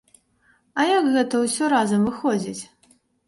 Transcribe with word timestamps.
А 0.79 0.85
як 0.91 1.09
гэта 1.17 1.43
ўсё 1.43 1.69
разам 1.75 2.01
выходзіць? 2.09 2.63